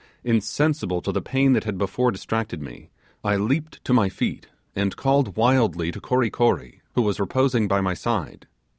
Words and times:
Insensible 0.23 0.99
to 1.03 1.11
the 1.11 1.21
pain 1.21 1.53
that 1.53 1.63
had 1.63 1.77
before 1.77 2.09
distracted 2.09 2.59
me, 2.59 2.89
I 3.23 3.35
leaped 3.35 3.85
to 3.85 3.93
my 3.93 4.09
feet, 4.09 4.47
and 4.75 4.95
called 4.95 5.37
wildly 5.37 5.91
to 5.91 6.01
Kory 6.01 6.31
Kory 6.31 6.81
who 6.95 7.03
was 7.03 7.19
reposing 7.19 7.67
by 7.67 7.81
my 7.81 7.93
side. 7.93 8.47